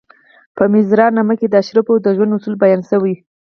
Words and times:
په 0.57 0.63
میرزا 0.71 1.05
نامه 1.17 1.35
کې 1.39 1.47
د 1.49 1.55
اشرافو 1.61 1.93
د 2.05 2.07
ژوند 2.15 2.35
اصول 2.35 2.55
بیان 2.63 2.81
شوي. 2.89 3.15